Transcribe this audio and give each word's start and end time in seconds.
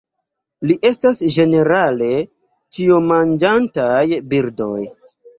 Ili 0.67 0.75
estas 0.87 1.17
ĝenerale 1.33 2.07
ĉiomanĝantaj 2.77 4.01
birdoj. 4.33 4.79